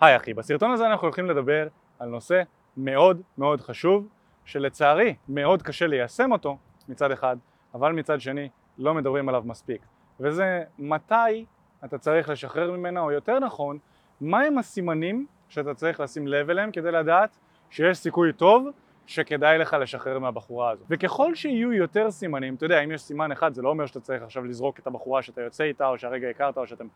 היי 0.00 0.16
אחי, 0.16 0.34
בסרטון 0.34 0.70
הזה 0.70 0.86
אנחנו 0.86 1.06
הולכים 1.06 1.26
לדבר 1.26 1.68
על 1.98 2.08
נושא 2.08 2.42
מאוד 2.76 3.20
מאוד 3.38 3.60
חשוב 3.60 4.08
שלצערי 4.44 5.14
מאוד 5.28 5.62
קשה 5.62 5.86
ליישם 5.86 6.32
אותו 6.32 6.58
מצד 6.88 7.10
אחד, 7.10 7.36
אבל 7.74 7.92
מצד 7.92 8.20
שני 8.20 8.48
לא 8.78 8.94
מדברים 8.94 9.28
עליו 9.28 9.42
מספיק 9.46 9.82
וזה 10.20 10.62
מתי 10.78 11.44
אתה 11.84 11.98
צריך 11.98 12.28
לשחרר 12.28 12.70
ממנה, 12.70 13.00
או 13.00 13.10
יותר 13.10 13.38
נכון, 13.38 13.78
מהם 14.20 14.58
הסימנים 14.58 15.26
שאתה 15.48 15.74
צריך 15.74 16.00
לשים 16.00 16.28
לב 16.28 16.50
אליהם 16.50 16.70
כדי 16.70 16.92
לדעת 16.92 17.36
שיש 17.70 17.98
סיכוי 17.98 18.32
טוב 18.32 18.68
שכדאי 19.06 19.58
לך 19.58 19.76
לשחרר 19.80 20.18
מהבחורה 20.18 20.70
הזו. 20.70 20.84
וככל 20.90 21.34
שיהיו 21.34 21.72
יותר 21.72 22.10
סימנים, 22.10 22.54
אתה 22.54 22.64
יודע, 22.64 22.80
אם 22.80 22.92
יש 22.92 23.02
סימן 23.02 23.32
אחד 23.32 23.54
זה 23.54 23.62
לא 23.62 23.68
אומר 23.68 23.86
שאתה 23.86 24.00
צריך 24.00 24.22
עכשיו 24.22 24.44
לזרוק 24.44 24.78
את 24.78 24.86
הבחורה 24.86 25.22
שאתה 25.22 25.40
יוצא 25.40 25.64
איתה 25.64 25.88
או 25.88 25.98
שהרגע 25.98 26.28
הכרת 26.28 26.58
או 26.58 26.66
שאתם 26.66 26.86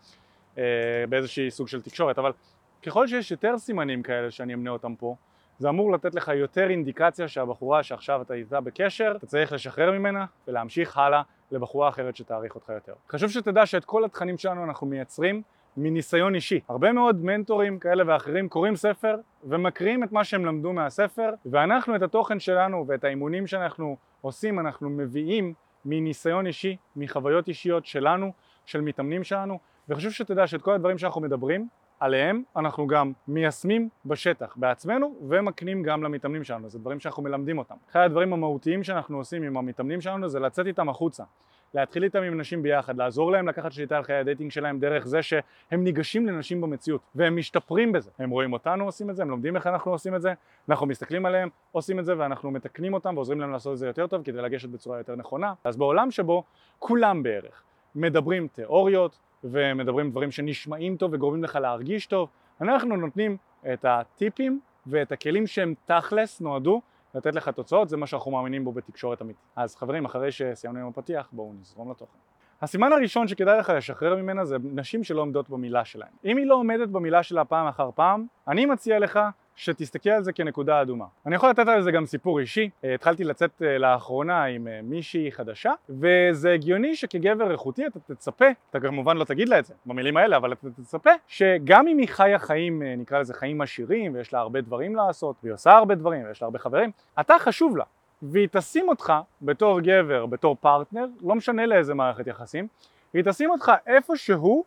אה, 0.59 0.63
באיזושהי 1.09 1.51
סוג 1.51 1.69
של 1.69 1.83
תקשורת, 1.83 2.19
אבל 2.19 2.33
ככל 2.83 3.07
שיש 3.07 3.31
יותר 3.31 3.59
סימנים 3.59 4.03
כאלה 4.03 4.31
שאני 4.31 4.55
אמנה 4.55 4.71
אותם 4.71 4.95
פה, 4.95 5.17
זה 5.59 5.69
אמור 5.69 5.93
לתת 5.93 6.15
לך 6.15 6.29
יותר 6.29 6.71
אינדיקציה 6.71 7.29
שהבחורה 7.29 7.83
שעכשיו 7.83 8.23
אתה 8.23 8.35
איתה 8.35 8.61
בקשר, 8.61 9.13
אתה 9.17 9.27
צריך 9.27 9.53
לשחרר 9.53 9.91
ממנה 9.91 10.27
ולהמשיך 10.49 10.99
הלאה 10.99 11.23
לבחורה 11.51 11.89
אחרת 11.89 12.17
שתעריך 12.17 12.55
אותך 12.55 12.69
יותר. 12.69 12.93
חשוב 13.09 13.31
שתדע 13.31 13.67
שאת 13.67 13.85
כל 13.85 14.05
התכנים 14.05 14.39
שלנו 14.39 14.65
אנחנו 14.65 14.87
מייצרים 14.87 15.43
מניסיון 15.77 16.35
אישי. 16.35 16.61
הרבה 16.69 16.93
מאוד 16.93 17.25
מנטורים 17.25 17.79
כאלה 17.79 18.05
ואחרים 18.07 18.49
קוראים 18.49 18.77
ספר 18.77 19.17
ומקריאים 19.45 20.05
את 20.05 20.13
מה 20.13 20.25
שהם 20.25 20.45
למדו 20.45 20.73
מהספר 20.73 21.31
ואנחנו 21.47 21.97
את 21.97 22.03
התוכן 22.03 22.41
שלנו 22.41 22.85
ואת 22.89 23.05
האימונים 23.05 23.47
שאנחנו 23.47 23.97
עושים 24.21 24.59
אנחנו 24.59 24.91
מביאים 24.91 25.55
מניסיון 25.85 26.47
אישי, 26.47 26.77
מחוויות 26.97 27.49
אישיות 27.49 27.87
שלנו, 27.87 28.33
של 28.67 28.81
מתאמנים 28.81 29.25
שלנו 29.25 29.59
וחשוב 29.89 30.13
שתדע 30.13 30.47
שאת 30.47 30.63
כל 30.63 30.75
הדברים 30.75 30.99
שאנחנו 30.99 31.21
מדברים 31.21 31.69
עליהם 32.01 32.43
אנחנו 32.57 32.87
גם 32.87 33.13
מיישמים 33.29 33.89
בשטח 34.07 34.55
בעצמנו 34.57 35.15
ומקנים 35.29 35.83
גם 35.83 36.03
למתאמנים 36.03 36.45
שלנו, 36.45 36.69
זה 36.69 36.79
דברים 36.79 37.01
שאנחנו 37.01 37.23
מלמדים 37.23 37.59
אותם. 37.59 37.75
אחד 37.91 38.01
הדברים 38.01 38.33
המהותיים 38.33 38.85
שאנחנו 38.85 39.17
עושים 39.17 39.43
עם 39.43 39.57
המתאמנים 39.57 40.01
שלנו 40.01 40.29
זה 40.29 40.41
לצאת 40.41 40.67
איתם 40.67 40.89
החוצה, 40.89 41.25
להתחיל 41.75 42.05
איתם 42.05 42.23
עם 42.23 42.41
נשים 42.41 42.63
ביחד, 42.63 42.97
לעזור 42.97 43.33
להם 43.33 43.49
לקחת 43.49 43.73
שליטה 43.73 43.97
על 43.97 44.03
חיי 44.03 44.17
ה 44.17 44.22
dating 44.22 44.51
שלהם 44.51 44.79
דרך 44.79 45.07
זה 45.07 45.23
שהם 45.23 45.85
ניגשים 45.85 46.27
לנשים 46.27 46.61
במציאות 46.61 47.01
והם 47.15 47.37
משתפרים 47.37 47.93
בזה, 47.93 48.11
הם 48.19 48.31
רואים 48.31 48.53
אותנו 48.53 48.85
עושים 48.85 49.11
את 49.11 49.17
זה, 49.17 49.23
הם 49.23 49.31
לומדים 49.31 49.57
איך 49.57 49.67
אנחנו 49.67 49.91
עושים 49.91 50.15
את 50.15 50.23
זה, 50.23 50.33
אנחנו 50.69 50.87
מסתכלים 50.87 51.27
עליהם, 51.27 51.49
עושים 51.73 51.99
את 51.99 52.05
זה 52.05 52.19
ואנחנו 52.19 52.51
מתקנים 52.51 52.95
אותם 52.95 53.17
ועוזרים 53.17 53.41
להם 53.41 53.53
לעשות 53.53 53.73
את 53.73 53.79
זה 53.79 53.87
יותר 53.87 54.07
טוב 54.07 54.23
כדי 54.23 54.43
לגשת 54.43 54.69
בצורה 54.69 54.99
יותר 54.99 55.17
נכונה. 55.17 55.53
אז 55.65 55.77
בעולם 55.77 56.11
שבו 56.11 56.45
כולם 56.79 57.23
בערך 57.23 57.63
מדברים 57.95 58.49
תיאוריות 58.49 59.19
ומדברים 59.45 60.11
דברים 60.11 60.31
שנשמעים 60.31 60.97
טוב 60.97 61.13
וגורמים 61.15 61.45
לך 61.45 61.57
להרגיש 61.57 62.07
טוב, 62.07 62.29
אנחנו 62.61 62.97
נותנים 62.97 63.37
את 63.73 63.85
הטיפים 63.89 64.61
ואת 64.87 65.13
הכלים 65.13 65.47
שהם 65.47 65.75
תכלס 65.85 66.41
נועדו 66.41 66.81
לתת 67.15 67.35
לך 67.35 67.49
תוצאות, 67.49 67.89
זה 67.89 67.97
מה 67.97 68.07
שאנחנו 68.07 68.31
מאמינים 68.31 68.65
בו 68.65 68.73
בתקשורת 68.73 69.23
אמיתית. 69.23 69.43
אז 69.57 69.77
חברים, 69.77 70.05
אחרי 70.05 70.33
שסיימנו 70.33 70.81
עם 70.81 70.87
הפתיח, 70.87 71.29
בואו 71.33 71.53
נזרום 71.61 71.91
לתוכן. 71.91 72.19
הסימן 72.63 72.93
הראשון 72.93 73.29
שכדאי 73.29 73.59
לך 73.59 73.73
לשחרר 73.77 74.17
ממנה 74.17 74.45
זה 74.45 74.57
נשים 74.63 75.05
שלא 75.05 75.21
עומדות 75.21 75.51
במילה 75.51 75.85
שלהן. 75.85 76.11
אם 76.25 76.37
היא 76.37 76.47
לא 76.47 76.55
עומדת 76.55 76.89
במילה 76.89 77.23
שלה 77.23 77.45
פעם 77.45 77.67
אחר 77.67 77.91
פעם, 77.95 78.27
אני 78.49 78.67
מציע 78.67 78.99
לך 78.99 79.21
שתסתכל 79.61 80.11
על 80.11 80.23
זה 80.23 80.33
כנקודה 80.33 80.83
אדומה. 80.83 81.05
אני 81.27 81.35
יכול 81.35 81.51
לתת 81.51 81.69
על 81.69 81.83
זה 81.83 81.91
גם 81.91 82.07
סיפור 82.07 82.41
אישי, 82.41 82.71
אה, 82.85 82.95
התחלתי 82.95 83.25
לצאת 83.25 83.63
אה, 83.63 83.79
לאחרונה 83.79 84.45
עם 84.45 84.69
אה, 84.69 84.81
מישהי 84.83 85.33
חדשה 85.33 85.73
וזה 85.89 86.53
הגיוני 86.53 86.97
שכגבר 86.97 87.53
איכותי 87.53 87.87
אתה 87.87 87.99
תצפה, 88.15 88.45
אתה 88.71 88.81
כמובן 88.81 89.17
לא 89.17 89.25
תגיד 89.25 89.49
לה 89.49 89.59
את 89.59 89.67
זה 89.67 89.75
במילים 89.87 90.17
האלה, 90.17 90.37
אבל 90.37 90.53
אתה 90.53 90.71
תצפה 90.71 91.11
שגם 91.27 91.89
אם 91.89 91.99
היא 91.99 92.09
חיה 92.09 92.39
חיים, 92.39 92.83
נקרא 92.83 93.19
לזה 93.19 93.35
חיים 93.35 93.61
עשירים 93.61 94.15
ויש 94.15 94.33
לה 94.33 94.39
הרבה 94.39 94.61
דברים 94.61 94.97
לעשות 94.97 95.37
והיא 95.43 95.55
עושה 95.55 95.71
הרבה 95.73 95.95
דברים 95.95 96.27
ויש 96.27 96.43
לה 96.43 96.47
הרבה 96.47 96.59
חברים, 96.59 96.91
אתה 97.21 97.35
חשוב 97.39 97.77
לה 97.77 97.85
והיא 98.23 98.49
תשים 98.53 98.89
אותך 98.89 99.13
בתור 99.43 99.81
גבר, 99.81 100.27
בתור 100.27 100.57
פרטנר, 100.61 101.07
לא 101.23 101.35
משנה 101.35 101.67
לאיזה 101.67 101.95
מערכת 101.95 102.27
יחסים, 102.27 102.67
והיא 103.15 103.25
תשים 103.25 103.51
אותך 103.51 103.73
איפשהו 103.87 104.65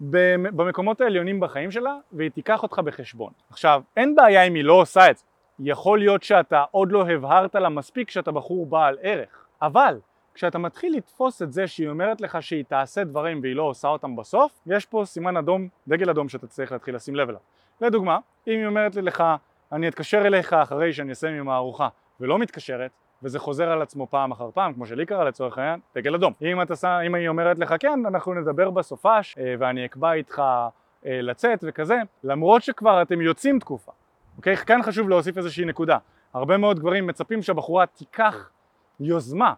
במקומות 0.00 1.00
העליונים 1.00 1.40
בחיים 1.40 1.70
שלה 1.70 1.96
והיא 2.12 2.30
תיקח 2.30 2.62
אותך 2.62 2.78
בחשבון. 2.78 3.32
עכשיו, 3.50 3.82
אין 3.96 4.14
בעיה 4.14 4.42
אם 4.42 4.54
היא 4.54 4.64
לא 4.64 4.72
עושה 4.72 5.10
את 5.10 5.16
זה. 5.16 5.24
יכול 5.58 5.98
להיות 5.98 6.22
שאתה 6.22 6.64
עוד 6.70 6.92
לא 6.92 7.08
הבהרת 7.08 7.54
לה 7.54 7.68
מספיק 7.68 8.10
שאתה 8.10 8.32
בחור 8.32 8.66
בעל 8.66 8.98
ערך. 9.02 9.46
אבל 9.62 9.98
כשאתה 10.34 10.58
מתחיל 10.58 10.96
לתפוס 10.96 11.42
את 11.42 11.52
זה 11.52 11.66
שהיא 11.66 11.88
אומרת 11.88 12.20
לך 12.20 12.42
שהיא 12.42 12.64
תעשה 12.68 13.04
דברים 13.04 13.40
והיא 13.42 13.56
לא 13.56 13.62
עושה 13.62 13.88
אותם 13.88 14.16
בסוף, 14.16 14.60
יש 14.66 14.86
פה 14.86 15.02
סימן 15.06 15.36
אדום, 15.36 15.68
דגל 15.88 16.10
אדום 16.10 16.28
שאתה 16.28 16.46
צריך 16.46 16.72
להתחיל 16.72 16.94
לשים 16.94 17.14
לב 17.14 17.28
אליו. 17.28 17.40
לדוגמה, 17.80 18.18
אם 18.46 18.52
היא 18.52 18.66
אומרת 18.66 18.96
לך 18.96 19.24
אני 19.72 19.88
אתקשר 19.88 20.26
אליך 20.26 20.52
אחרי 20.52 20.92
שאני 20.92 21.12
אסיים 21.12 21.34
עם 21.34 21.48
הארוחה 21.48 21.88
ולא 22.20 22.38
מתקשרת, 22.38 22.90
וזה 23.22 23.38
חוזר 23.38 23.70
על 23.70 23.82
עצמו 23.82 24.06
פעם 24.10 24.32
אחר 24.32 24.50
פעם, 24.54 24.74
כמו 24.74 24.86
שלי 24.86 25.06
קרה 25.06 25.24
לצורך 25.24 25.58
העניין, 25.58 25.80
דגל 25.94 26.14
אדום. 26.14 26.32
אם, 26.42 26.62
אתה, 26.62 27.00
אם 27.06 27.14
היא 27.14 27.28
אומרת 27.28 27.58
לך 27.58 27.74
כן, 27.80 28.06
אנחנו 28.06 28.34
נדבר 28.34 28.70
בסופש 28.70 29.38
אה, 29.38 29.54
ואני 29.58 29.84
אקבע 29.84 30.12
איתך 30.12 30.42
אה, 31.06 31.22
לצאת 31.22 31.64
וכזה, 31.68 31.96
למרות 32.24 32.62
שכבר 32.62 33.02
אתם 33.02 33.20
יוצאים 33.20 33.58
תקופה. 33.58 33.92
אוקיי? 34.36 34.56
כאן 34.56 34.82
חשוב 34.82 35.08
להוסיף 35.08 35.38
איזושהי 35.38 35.64
נקודה. 35.64 35.98
הרבה 36.34 36.56
מאוד 36.56 36.80
גברים 36.80 37.06
מצפים 37.06 37.42
שהבחורה 37.42 37.86
תיקח 37.86 38.50
יוזמה 39.00 39.54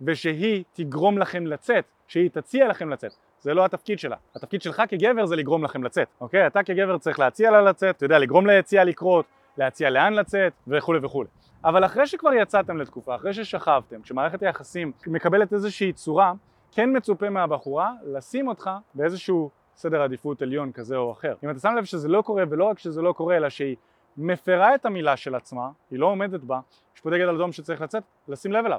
ושהיא 0.00 0.64
תגרום 0.72 1.18
לכם 1.18 1.46
לצאת, 1.46 1.84
שהיא 2.08 2.30
תציע 2.30 2.68
לכם 2.68 2.90
לצאת. 2.90 3.12
זה 3.40 3.54
לא 3.54 3.64
התפקיד 3.64 3.98
שלה. 3.98 4.16
התפקיד 4.36 4.62
שלך 4.62 4.82
כגבר 4.88 5.26
זה 5.26 5.36
לגרום 5.36 5.64
לכם 5.64 5.84
לצאת, 5.84 6.08
אוקיי? 6.20 6.46
אתה 6.46 6.62
כגבר 6.62 6.98
צריך 6.98 7.18
להציע 7.18 7.50
לה 7.50 7.62
לצאת, 7.62 7.96
אתה 7.96 8.04
יודע, 8.04 8.18
לגרום 8.18 8.46
ליציאה 8.46 8.84
לקרות, 8.84 9.24
להציע 9.58 9.90
לאן 9.90 10.12
לצאת 10.12 10.52
וכולי 10.66 10.98
וכולי. 11.02 11.28
אבל 11.64 11.84
אחרי 11.84 12.06
שכבר 12.06 12.32
יצאתם 12.32 12.76
לתקופה, 12.76 13.14
אחרי 13.14 13.34
ששכבתם, 13.34 14.02
כשמערכת 14.02 14.42
היחסים 14.42 14.92
מקבלת 15.06 15.52
איזושהי 15.52 15.92
צורה, 15.92 16.32
כן 16.72 16.96
מצופה 16.96 17.30
מהבחורה 17.30 17.92
לשים 18.04 18.48
אותך 18.48 18.70
באיזשהו 18.94 19.50
סדר 19.76 20.02
עדיפות 20.02 20.42
עליון 20.42 20.72
כזה 20.72 20.96
או 20.96 21.12
אחר. 21.12 21.34
אם 21.44 21.50
אתה 21.50 21.58
שם 21.58 21.74
לב 21.78 21.84
שזה 21.84 22.08
לא 22.08 22.22
קורה, 22.22 22.44
ולא 22.50 22.64
רק 22.64 22.78
שזה 22.78 23.02
לא 23.02 23.12
קורה, 23.12 23.36
אלא 23.36 23.48
שהיא 23.48 23.76
מפרה 24.16 24.74
את 24.74 24.86
המילה 24.86 25.16
של 25.16 25.34
עצמה, 25.34 25.68
היא 25.90 25.98
לא 25.98 26.06
עומדת 26.06 26.40
בה, 26.40 26.60
יש 26.96 27.00
פה 27.00 27.10
דגל 27.10 27.30
אדום 27.30 27.52
שצריך 27.52 27.80
לצאת, 27.80 28.02
לשים 28.28 28.52
לב 28.52 28.64
אליו. 28.64 28.78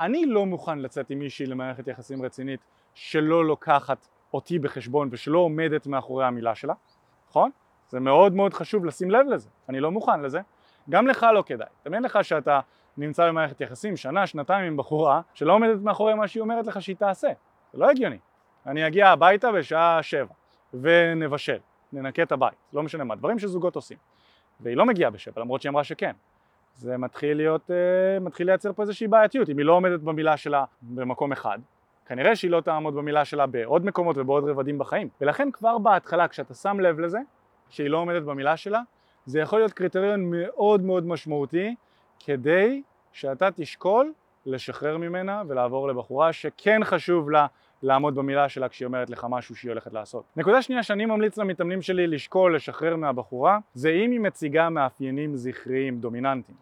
אני 0.00 0.26
לא 0.26 0.46
מוכן 0.46 0.78
לצאת 0.78 1.10
עם 1.10 1.18
מישהי 1.18 1.46
למערכת 1.46 1.88
יחסים 1.88 2.22
רצינית 2.22 2.60
שלא 2.94 3.44
לוקחת 3.44 4.06
אותי 4.34 4.58
בחשבון 4.58 5.08
ושלא 5.12 5.38
עומדת 5.38 5.86
מאחורי 5.86 6.24
המילה 6.24 6.54
שלה, 6.54 6.74
נכון? 7.30 7.50
זה 7.94 8.00
מאוד 8.00 8.34
מאוד 8.34 8.54
חשוב 8.54 8.84
לשים 8.84 9.10
לב 9.10 9.26
לזה, 9.28 9.48
אני 9.68 9.80
לא 9.80 9.90
מוכן 9.90 10.20
לזה, 10.20 10.40
גם 10.90 11.06
לך 11.06 11.26
לא 11.34 11.42
כדאי. 11.46 11.66
תמיין 11.82 12.02
לך 12.02 12.18
שאתה 12.22 12.60
נמצא 12.96 13.28
במערכת 13.28 13.60
יחסים 13.60 13.96
שנה, 13.96 14.26
שנתיים 14.26 14.64
עם 14.64 14.76
בחורה 14.76 15.20
שלא 15.34 15.52
עומדת 15.52 15.80
מאחורי 15.82 16.14
מה 16.14 16.28
שהיא 16.28 16.40
אומרת 16.40 16.66
לך 16.66 16.82
שהיא 16.82 16.96
תעשה. 16.96 17.28
זה 17.72 17.78
לא 17.78 17.90
הגיוני. 17.90 18.18
אני 18.66 18.86
אגיע 18.86 19.08
הביתה 19.08 19.52
בשעה 19.52 20.02
שבע 20.02 20.34
ונבשל, 20.74 21.58
ננקה 21.92 22.22
את 22.22 22.32
הבית, 22.32 22.54
לא 22.72 22.82
משנה 22.82 23.04
מה, 23.04 23.14
דברים 23.14 23.38
שזוגות 23.38 23.76
עושים. 23.76 23.96
והיא 24.60 24.76
לא 24.76 24.86
מגיעה 24.86 25.10
בשבע 25.10 25.40
למרות 25.40 25.62
שהיא 25.62 25.70
אמרה 25.70 25.84
שכן. 25.84 26.12
זה 26.74 26.96
מתחיל 26.96 27.36
להיות, 27.36 27.70
uh, 27.70 28.24
מתחיל 28.24 28.46
לייצר 28.46 28.72
פה 28.72 28.82
איזושהי 28.82 29.08
בעייתיות, 29.08 29.48
אם 29.48 29.58
היא 29.58 29.66
לא 29.66 29.72
עומדת 29.72 30.00
במילה 30.00 30.36
שלה 30.36 30.64
במקום 30.82 31.32
אחד, 31.32 31.58
כנראה 32.06 32.36
שהיא 32.36 32.50
לא 32.50 32.60
תעמוד 32.60 32.94
במילה 32.94 33.24
שלה 33.24 33.46
בעוד 33.46 33.84
מקומות 33.84 34.18
ובעוד 34.18 34.44
רבדים 34.44 34.78
בחיים. 34.78 35.08
ולכן 35.20 35.50
כבר 35.50 35.78
בהתחלה 35.78 36.28
כשאתה 36.28 36.54
שם 36.54 36.80
לב 36.80 37.00
לזה, 37.00 37.18
שהיא 37.74 37.88
לא 37.88 37.98
עומדת 37.98 38.22
במילה 38.22 38.56
שלה, 38.56 38.80
זה 39.26 39.40
יכול 39.40 39.58
להיות 39.58 39.72
קריטריון 39.72 40.30
מאוד 40.30 40.82
מאוד 40.82 41.06
משמעותי 41.06 41.74
כדי 42.26 42.82
שאתה 43.12 43.50
תשקול 43.50 44.12
לשחרר 44.46 44.96
ממנה 44.96 45.42
ולעבור 45.48 45.88
לבחורה 45.88 46.32
שכן 46.32 46.80
חשוב 46.84 47.30
לה 47.30 47.46
לעמוד 47.82 48.14
במילה 48.14 48.48
שלה 48.48 48.68
כשהיא 48.68 48.86
אומרת 48.86 49.10
לך 49.10 49.26
משהו 49.30 49.56
שהיא 49.56 49.70
הולכת 49.70 49.92
לעשות. 49.92 50.24
נקודה 50.36 50.62
שנייה 50.62 50.82
שאני 50.82 51.06
ממליץ 51.06 51.38
למתאמנים 51.38 51.82
שלי 51.82 52.06
לשקול 52.06 52.56
לשחרר 52.56 52.96
מהבחורה 52.96 53.58
זה 53.74 53.90
אם 53.90 54.10
היא 54.10 54.20
מציגה 54.20 54.70
מאפיינים 54.70 55.36
זכריים 55.36 56.00
דומיננטיים. 56.00 56.56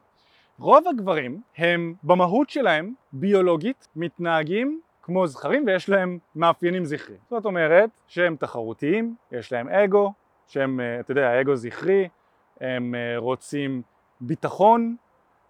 רוב 0.59 0.89
הגברים 0.89 1.41
הם 1.57 1.95
במהות 2.03 2.51
שלהם 2.51 2.95
ביולוגית 3.13 3.89
מתנהגים 3.97 4.81
כמו 5.03 5.27
זכרים 5.27 5.65
ויש 5.67 5.89
להם 5.89 6.19
מאפיינים 6.37 6.85
זכריים. 6.85 7.21
זאת 7.31 7.45
אומרת 7.45 7.91
שהם 8.07 8.37
תחרותיים, 8.37 9.15
יש 9.33 9.53
להם 9.53 9.69
אגו, 9.69 10.13
שהם, 10.53 10.81
אה, 10.81 11.01
אתה 11.01 11.11
יודע, 11.11 11.29
האגו 11.29 11.57
זכרי, 11.57 12.09
הם 12.61 12.95
אה, 12.95 13.19
רוצים 13.19 13.83
ביטחון, 14.21 14.97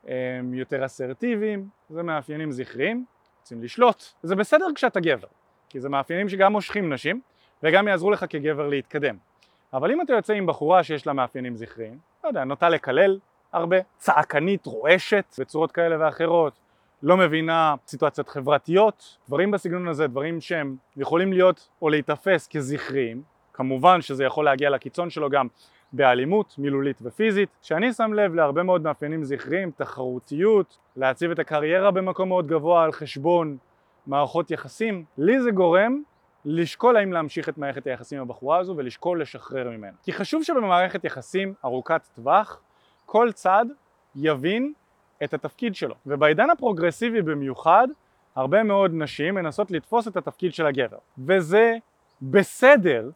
הם 0.07 0.55
יותר 0.55 0.85
אסרטיביים, 0.85 1.69
זה 1.91 2.03
מאפיינים 2.03 2.53
זכריים, 2.53 3.05
רוצים 3.41 3.63
לשלוט. 3.63 4.05
זה 4.23 4.37
בסדר 4.37 4.67
כשאתה 4.75 5.01
גבר, 5.01 5.29
כי 5.69 5.81
זה 5.81 5.89
מאפיינים 5.89 6.29
שגם 6.29 6.53
מושכים 6.53 6.93
נשים 6.93 7.21
וגם 7.63 7.89
יעזרו 7.89 8.11
לך 8.11 8.25
כגבר 8.29 8.69
להתקדם. 8.69 9.17
אבל 9.73 9.93
אם 9.93 10.01
אתה 10.01 10.13
יוצא 10.13 10.33
עם 10.33 10.47
בחורה 10.47 10.83
שיש 10.83 11.07
לה 11.07 11.13
מאפיינים 11.13 11.57
זכריים, 11.57 11.99
לא 12.25 12.29
יודע, 12.29 12.45
נוטה 12.45 12.69
לקלל 12.69 13.19
הרבה, 13.53 13.77
צעקנית, 13.99 14.67
רועשת, 14.67 15.35
בצורות 15.39 15.73
כאלה 15.73 15.97
ואחרות, 16.01 16.53
לא 17.03 17.17
מבינה 17.17 17.75
סיטואציות 17.87 18.29
חברתיות, 18.29 19.19
דברים 19.29 19.51
בסגנון 19.51 19.89
הזה, 19.89 20.07
דברים 20.07 20.41
שהם 20.41 20.77
יכולים 20.97 21.33
להיות 21.33 21.69
או 21.83 21.89
להיתפס 21.89 22.49
כזכריים, 22.49 23.32
כמובן 23.53 24.01
שזה 24.01 24.25
יכול 24.25 24.45
להגיע 24.45 24.71
לקיצון 24.71 25.11
שלו 25.11 25.31
גם 25.31 25.47
באלימות 25.93 26.55
מילולית 26.59 26.99
ופיזית, 27.03 27.49
שאני 27.63 27.93
שם 27.93 28.13
לב 28.13 28.35
להרבה 28.35 28.63
מאוד 28.63 28.83
מאפיינים 28.83 29.25
זכריים, 29.25 29.71
תחרותיות, 29.71 30.79
להציב 30.97 31.31
את 31.31 31.39
הקריירה 31.39 31.91
במקום 31.91 32.29
מאוד 32.29 32.47
גבוה 32.47 32.85
על 32.85 32.93
חשבון 32.93 33.57
מערכות 34.07 34.51
יחסים, 34.51 35.05
לי 35.19 35.41
זה 35.41 35.51
גורם 35.51 36.03
לשקול 36.45 36.97
האם 36.97 37.13
להמשיך 37.13 37.49
את 37.49 37.59
מערכת 37.59 37.87
היחסים 37.87 38.19
עם 38.19 38.25
הבחורה 38.25 38.59
הזו 38.59 38.75
ולשקול 38.77 39.23
לשחרר 39.23 39.71
ממנה. 39.71 39.97
כי 40.03 40.13
חשוב 40.13 40.43
שבמערכת 40.43 41.05
יחסים 41.05 41.55
ארוכת 41.65 42.09
טווח 42.15 42.61
כל 43.07 43.33
צד 43.33 43.67
יבין 44.15 44.73
את 45.25 45.35
התפקיד 45.35 45.75
שלו. 45.75 45.95
ובעידן 46.07 46.51
הפרוגרסיבי 46.51 47.23
במיוחד, 47.23 47.89
הרבה 48.37 48.63
מאוד 48.63 48.91
נשים 48.95 49.35
מנסות 49.35 49.71
לתפוס 49.71 50.09
את 50.09 50.17
התפקיד 50.17 50.55
של 50.55 50.67
הגבר. 50.67 50.99
וזה 51.19 51.77
בסדר 52.23 53.11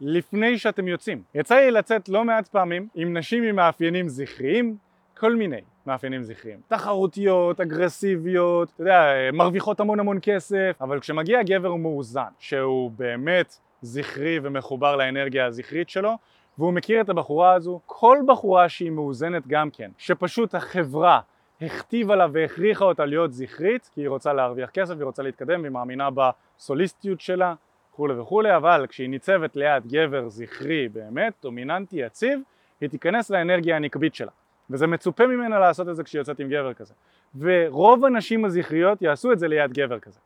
לפני 0.00 0.58
שאתם 0.58 0.88
יוצאים. 0.88 1.22
יצא 1.34 1.54
לי 1.54 1.70
לצאת 1.70 2.08
לא 2.08 2.24
מעט 2.24 2.48
פעמים 2.48 2.88
עם 2.94 3.16
נשים 3.16 3.42
עם 3.42 3.56
מאפיינים 3.56 4.08
זכריים, 4.08 4.76
כל 5.18 5.36
מיני 5.36 5.60
מאפיינים 5.86 6.22
זכריים. 6.22 6.58
תחרותיות, 6.68 7.60
אגרסיביות, 7.60 8.68
אתה 8.74 8.82
יודע, 8.82 9.12
מרוויחות 9.32 9.80
המון 9.80 10.00
המון 10.00 10.18
כסף, 10.22 10.76
אבל 10.80 11.00
כשמגיע 11.00 11.42
גבר 11.42 11.74
מאוזן, 11.74 12.30
שהוא 12.38 12.90
באמת 12.90 13.54
זכרי 13.82 14.40
ומחובר 14.42 14.96
לאנרגיה 14.96 15.46
הזכרית 15.46 15.88
שלו, 15.88 16.18
והוא 16.58 16.72
מכיר 16.72 17.00
את 17.00 17.08
הבחורה 17.08 17.52
הזו, 17.52 17.80
כל 17.86 18.18
בחורה 18.26 18.68
שהיא 18.68 18.90
מאוזנת 18.90 19.46
גם 19.46 19.70
כן, 19.70 19.90
שפשוט 19.98 20.54
החברה 20.54 21.20
הכתיבה 21.60 22.16
לה 22.16 22.26
והכריחה 22.32 22.84
אותה 22.84 23.04
להיות 23.04 23.32
זכרית, 23.32 23.90
כי 23.94 24.00
היא 24.00 24.08
רוצה 24.08 24.32
להרוויח 24.32 24.70
כסף, 24.70 24.94
היא 24.94 25.04
רוצה 25.04 25.22
להתקדם, 25.22 25.60
והיא 25.60 25.72
מאמינה 25.72 26.08
בסוליסטיות 26.10 27.20
שלה 27.20 27.54
וכולי 27.92 28.14
וכולי, 28.14 28.56
אבל 28.56 28.86
כשהיא 28.88 29.08
ניצבת 29.08 29.56
ליד 29.56 29.86
גבר 29.86 30.28
זכרי 30.28 30.88
באמת, 30.88 31.32
דומיננטי, 31.42 31.96
יציב, 31.96 32.40
היא 32.80 32.90
תיכנס 32.90 33.30
לאנרגיה 33.30 33.76
הנקבית 33.76 34.14
שלה. 34.14 34.30
וזה 34.70 34.86
מצופה 34.86 35.26
ממנה 35.26 35.58
לעשות 35.58 35.88
את 35.88 35.96
זה 35.96 36.04
כשהיא 36.04 36.20
יוצאת 36.20 36.40
עם 36.40 36.48
גבר 36.48 36.74
כזה. 36.74 36.94
ורוב 37.38 38.04
הנשים 38.04 38.44
הזכריות 38.44 39.02
יעשו 39.02 39.32
את 39.32 39.38
זה 39.38 39.48
ליד 39.48 39.72
גבר 39.72 39.98
כזה, 39.98 40.18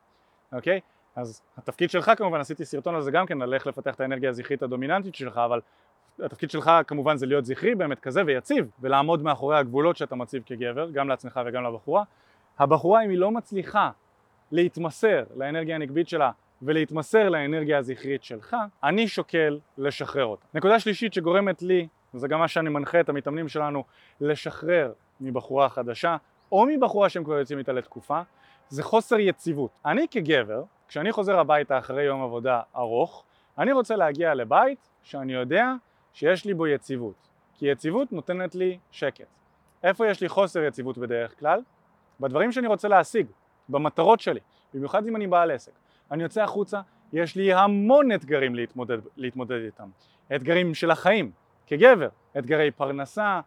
אוקיי? 0.53 0.81
אז 1.17 1.43
התפקיד 1.57 1.91
שלך 1.91 2.13
כמובן, 2.17 2.41
עשיתי 2.41 2.65
סרטון 2.65 2.95
על 2.95 3.03
זה 3.03 3.11
גם 3.11 3.27
כן, 3.27 3.43
על 3.43 3.55
איך 3.55 3.67
לפתח 3.67 3.95
את 3.95 4.01
האנרגיה 4.01 4.31
הזכרית 4.31 4.63
הדומיננטית 4.63 5.15
שלך, 5.15 5.39
אבל 5.39 5.61
התפקיד 6.23 6.51
שלך 6.51 6.71
כמובן 6.87 7.17
זה 7.17 7.27
להיות 7.27 7.45
זכרי 7.45 7.75
באמת 7.75 8.01
כזה 8.01 8.23
ויציב, 8.27 8.71
ולעמוד 8.81 9.23
מאחורי 9.23 9.59
הגבולות 9.59 9.97
שאתה 9.97 10.15
מציב 10.15 10.43
כגבר, 10.47 10.91
גם 10.91 11.09
לעצמך 11.09 11.41
וגם 11.47 11.65
לבחורה. 11.65 12.03
הבחורה 12.59 13.05
אם 13.05 13.11
היא 13.11 13.19
לא 13.19 13.31
מצליחה 13.31 13.91
להתמסר 14.53 15.25
לאנרגיה 15.37 15.75
הנקבית 15.75 16.09
שלה 16.09 16.31
ולהתמסר 16.63 17.29
לאנרגיה 17.29 17.79
הזכרית 17.79 18.25
שלך, 18.25 18.57
אני 18.83 19.09
שוקל 19.09 19.59
לשחרר 19.79 20.25
אותה. 20.25 20.47
נקודה 20.55 20.81
שלישית 20.81 21.15
שגורמת 21.15 21.63
לי, 21.63 21.89
וזה 22.15 22.29
גם 22.29 22.39
מה 22.39 22.49
שאני 22.49 22.71
מנחה 22.71 23.01
את 23.01 23.09
המתאמנים 23.09 23.49
שלנו, 23.49 23.85
לשחרר 24.21 24.93
מבחורה 25.21 25.69
חדשה, 25.69 26.17
או 26.53 26.67
מבחורה 26.67 27.09
שהם 27.09 27.25
כבר 27.25 27.39
יוצאים 27.39 27.59
איתה 27.59 27.73
לתקופה, 27.73 28.21
זה 28.69 28.83
חוסר 28.83 29.19
יציבות. 29.19 29.71
אני 29.87 30.09
כגבר, 30.11 30.63
כשאני 30.89 31.13
חוזר 31.13 31.39
הביתה 31.39 31.79
אחרי 31.79 32.03
יום 32.03 32.23
עבודה 32.23 32.61
ארוך, 32.77 33.25
אני 33.59 33.73
רוצה 33.73 33.97
להגיע 33.97 34.35
לבית 34.35 34.89
שאני 35.03 35.33
יודע 35.33 35.73
שיש 36.13 36.45
לי 36.45 36.55
בו 36.55 36.67
יציבות, 36.67 37.29
כי 37.55 37.67
יציבות 37.67 38.13
נותנת 38.13 38.55
לי 38.55 38.79
שקט. 38.91 39.27
איפה 39.83 40.07
יש 40.07 40.21
לי 40.21 40.29
חוסר 40.29 40.63
יציבות 40.63 40.99
בדרך 40.99 41.39
כלל? 41.39 41.61
בדברים 42.21 42.53
שאני 42.53 42.67
רוצה 42.67 42.89
להשיג, 42.89 43.27
במטרות 43.69 44.21
שלי, 44.21 44.41
במיוחד 44.75 45.07
אם 45.07 45.17
אני 45.17 45.27
בעל 45.27 45.51
עסק. 45.51 45.73
אני 46.11 46.23
יוצא 46.23 46.43
החוצה, 46.43 46.81
יש 47.13 47.37
לי 47.37 47.55
המון 47.55 48.13
אתגרים 48.13 48.55
להתמודד, 48.55 48.99
להתמודד 49.17 49.65
איתם. 49.65 49.89
אתגרים 50.35 50.75
של 50.75 50.91
החיים, 50.91 51.31
כגבר, 51.67 52.09
אתגרי 52.39 52.71
פרנסה, 52.71 53.41